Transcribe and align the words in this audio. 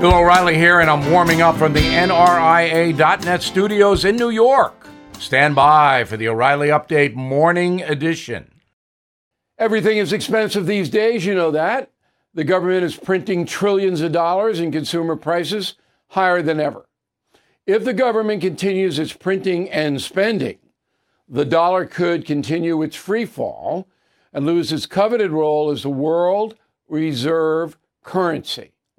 Bill 0.00 0.14
O'Reilly 0.14 0.54
here, 0.54 0.80
and 0.80 0.88
I'm 0.88 1.10
warming 1.10 1.42
up 1.42 1.56
from 1.56 1.74
the 1.74 1.80
NRIA.net 1.80 3.42
studios 3.42 4.06
in 4.06 4.16
New 4.16 4.30
York. 4.30 4.86
Stand 5.18 5.54
by 5.54 6.04
for 6.04 6.16
the 6.16 6.26
O'Reilly 6.26 6.68
Update 6.68 7.12
Morning 7.12 7.82
Edition. 7.82 8.50
Everything 9.58 9.98
is 9.98 10.14
expensive 10.14 10.64
these 10.64 10.88
days, 10.88 11.26
you 11.26 11.34
know 11.34 11.50
that. 11.50 11.90
The 12.32 12.44
government 12.44 12.82
is 12.82 12.96
printing 12.96 13.44
trillions 13.44 14.00
of 14.00 14.12
dollars 14.12 14.58
and 14.58 14.72
consumer 14.72 15.16
prices 15.16 15.74
higher 16.08 16.40
than 16.40 16.60
ever. 16.60 16.86
If 17.66 17.84
the 17.84 17.92
government 17.92 18.40
continues 18.40 18.98
its 18.98 19.12
printing 19.12 19.68
and 19.68 20.00
spending, 20.00 20.60
the 21.28 21.44
dollar 21.44 21.84
could 21.84 22.24
continue 22.24 22.80
its 22.80 22.96
free 22.96 23.26
fall 23.26 23.86
and 24.32 24.46
lose 24.46 24.72
its 24.72 24.86
coveted 24.86 25.30
role 25.30 25.70
as 25.70 25.82
the 25.82 25.90
world 25.90 26.56
reserve 26.88 27.76
currency. 28.02 28.72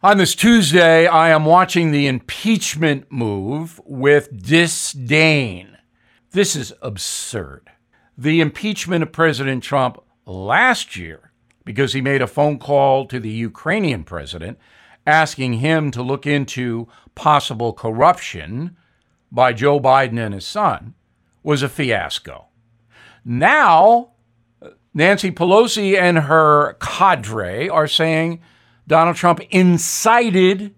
On 0.00 0.16
this 0.16 0.36
Tuesday, 0.36 1.08
I 1.08 1.30
am 1.30 1.44
watching 1.44 1.90
the 1.90 2.06
impeachment 2.06 3.10
move 3.10 3.80
with 3.84 4.44
disdain. 4.46 5.76
This 6.30 6.54
is 6.54 6.72
absurd. 6.80 7.68
The 8.16 8.40
impeachment 8.40 9.02
of 9.02 9.10
President 9.10 9.64
Trump 9.64 10.00
last 10.24 10.94
year, 10.94 11.32
because 11.64 11.94
he 11.94 12.00
made 12.00 12.22
a 12.22 12.28
phone 12.28 12.60
call 12.60 13.06
to 13.06 13.18
the 13.18 13.28
Ukrainian 13.28 14.04
president 14.04 14.56
asking 15.04 15.54
him 15.54 15.90
to 15.90 16.00
look 16.00 16.28
into 16.28 16.86
possible 17.16 17.72
corruption 17.72 18.76
by 19.32 19.52
Joe 19.52 19.80
Biden 19.80 20.24
and 20.24 20.32
his 20.32 20.46
son, 20.46 20.94
was 21.42 21.60
a 21.60 21.68
fiasco. 21.68 22.46
Now, 23.24 24.12
Nancy 24.94 25.32
Pelosi 25.32 25.98
and 26.00 26.18
her 26.18 26.74
cadre 26.74 27.68
are 27.68 27.88
saying, 27.88 28.40
Donald 28.88 29.16
Trump 29.16 29.40
incited 29.50 30.74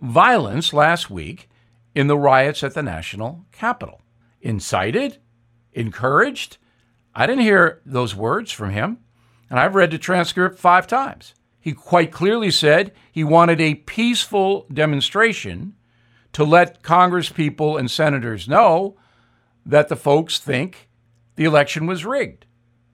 violence 0.00 0.72
last 0.72 1.10
week 1.10 1.48
in 1.96 2.06
the 2.06 2.16
riots 2.16 2.62
at 2.62 2.74
the 2.74 2.82
national 2.82 3.44
Capitol. 3.50 4.00
Incited? 4.40 5.18
Encouraged? 5.72 6.58
I 7.12 7.26
didn't 7.26 7.42
hear 7.42 7.82
those 7.84 8.14
words 8.14 8.52
from 8.52 8.70
him, 8.70 8.98
and 9.50 9.58
I've 9.58 9.74
read 9.74 9.90
the 9.90 9.98
transcript 9.98 10.60
five 10.60 10.86
times. 10.86 11.34
He 11.58 11.72
quite 11.72 12.12
clearly 12.12 12.52
said 12.52 12.92
he 13.10 13.24
wanted 13.24 13.60
a 13.60 13.74
peaceful 13.74 14.66
demonstration 14.72 15.74
to 16.32 16.44
let 16.44 16.84
Congress 16.84 17.30
people 17.30 17.76
and 17.76 17.90
senators 17.90 18.48
know 18.48 18.96
that 19.66 19.88
the 19.88 19.96
folks 19.96 20.38
think 20.38 20.88
the 21.34 21.44
election 21.44 21.86
was 21.86 22.04
rigged. 22.04 22.46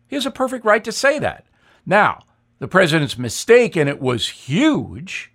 He 0.08 0.16
has 0.16 0.24
a 0.24 0.30
perfect 0.30 0.64
right 0.64 0.82
to 0.82 0.92
say 0.92 1.18
that. 1.18 1.46
Now, 1.84 2.22
the 2.58 2.68
president's 2.68 3.18
mistake, 3.18 3.76
and 3.76 3.88
it 3.88 4.00
was 4.00 4.28
huge, 4.28 5.32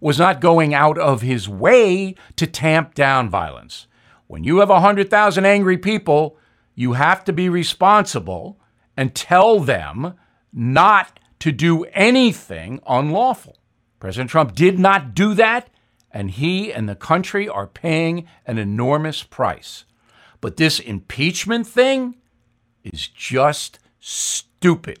was 0.00 0.18
not 0.18 0.40
going 0.40 0.74
out 0.74 0.98
of 0.98 1.22
his 1.22 1.48
way 1.48 2.14
to 2.36 2.46
tamp 2.46 2.94
down 2.94 3.30
violence. 3.30 3.86
When 4.26 4.44
you 4.44 4.58
have 4.58 4.68
100,000 4.68 5.44
angry 5.44 5.78
people, 5.78 6.36
you 6.74 6.94
have 6.94 7.24
to 7.24 7.32
be 7.32 7.48
responsible 7.48 8.60
and 8.96 9.14
tell 9.14 9.60
them 9.60 10.14
not 10.52 11.18
to 11.40 11.52
do 11.52 11.84
anything 11.92 12.80
unlawful. 12.86 13.58
President 13.98 14.30
Trump 14.30 14.54
did 14.54 14.78
not 14.78 15.14
do 15.14 15.34
that, 15.34 15.68
and 16.10 16.30
he 16.30 16.72
and 16.72 16.88
the 16.88 16.94
country 16.94 17.48
are 17.48 17.66
paying 17.66 18.26
an 18.46 18.58
enormous 18.58 19.22
price. 19.22 19.84
But 20.40 20.56
this 20.56 20.80
impeachment 20.80 21.66
thing 21.66 22.16
is 22.82 23.06
just 23.06 23.78
stupid 24.00 25.00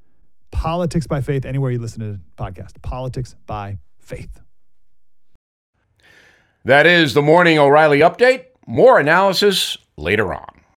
Politics 0.61 1.07
by 1.07 1.21
Faith, 1.21 1.43
anywhere 1.43 1.71
you 1.71 1.79
listen 1.79 2.01
to 2.01 2.11
the 2.11 2.19
podcast. 2.37 2.79
Politics 2.83 3.35
by 3.47 3.79
Faith. 3.97 4.41
That 6.65 6.85
is 6.85 7.15
the 7.15 7.23
Morning 7.23 7.57
O'Reilly 7.57 8.01
Update. 8.01 8.45
More 8.67 8.99
analysis 8.99 9.79
later 9.97 10.35
on. 10.35 10.50